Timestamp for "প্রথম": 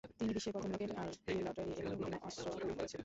0.55-0.69